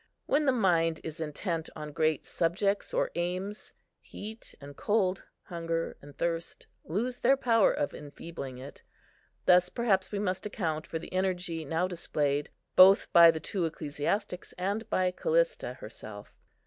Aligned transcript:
When 0.25 0.45
the 0.47 0.51
mind 0.51 0.99
is 1.03 1.19
intent 1.19 1.69
on 1.75 1.91
great 1.91 2.25
subjects 2.25 2.91
or 2.91 3.11
aims, 3.13 3.71
heat 3.99 4.55
and 4.59 4.75
cold, 4.75 5.21
hunger 5.43 5.95
and 6.01 6.17
thirst, 6.17 6.65
lose 6.83 7.19
their 7.19 7.37
power 7.37 7.71
of 7.71 7.93
enfeebling 7.93 8.57
it; 8.57 8.81
thus 9.45 9.69
perhaps 9.69 10.11
we 10.11 10.17
must 10.17 10.47
account 10.47 10.87
for 10.87 10.97
the 10.97 11.13
energy 11.13 11.65
now 11.65 11.87
displayed 11.87 12.49
both 12.75 13.13
by 13.13 13.29
the 13.29 13.39
two 13.39 13.63
ecclesiastics 13.65 14.53
and 14.57 14.89
by 14.89 15.11
Callista 15.11 15.75
herself. 15.75 16.33